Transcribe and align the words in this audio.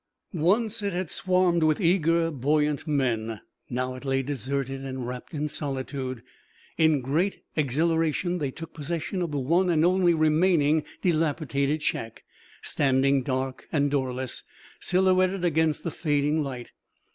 Once 0.33 0.81
it 0.81 0.93
had 0.93 1.11
swarmed 1.11 1.61
with 1.61 1.79
eager, 1.79 2.31
buoyant 2.31 2.87
men, 2.87 3.27
but 3.27 3.39
now 3.69 3.93
it 3.93 4.03
lay 4.03 4.23
deserted 4.23 4.81
and 4.81 5.05
wrapped 5.07 5.31
in 5.31 5.47
solitude. 5.47 6.23
In 6.75 7.01
great 7.01 7.43
exhilaration 7.55 8.39
they 8.39 8.49
took 8.49 8.73
possession 8.73 9.21
of 9.21 9.29
the 9.29 9.37
one 9.37 9.69
and 9.69 9.85
only 9.85 10.15
remaining 10.15 10.85
dilapidated 11.03 11.83
shack, 11.83 12.23
standing, 12.63 13.21
dark 13.21 13.67
and 13.71 13.91
doorless, 13.91 14.43
silhouetted 14.79 15.45
against 15.45 15.83
the 15.83 15.91
fading 15.91 16.41
light. 16.41 16.71